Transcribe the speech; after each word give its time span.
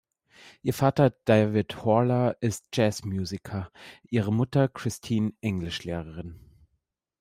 Ihr 0.63 0.73
Vater 0.73 1.11
David 1.25 1.85
Horler 1.85 2.35
ist 2.41 2.65
Jazzmusiker, 2.75 3.71
ihre 4.09 4.33
Mutter 4.33 4.67
Christine 4.67 5.33
Englischlehrerin. 5.41 6.39